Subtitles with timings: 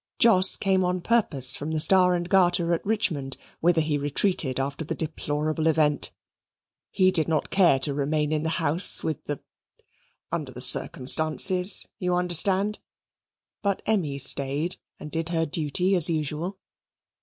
[0.17, 4.83] Jos came on purpose from the Star and Garter at Richmond, whither he retreated after
[4.83, 6.11] the deplorable event.
[6.89, 9.41] He did not care to remain in the house, with the
[10.31, 12.79] under the circumstances, you understand.
[13.61, 16.57] But Emmy stayed and did her duty as usual.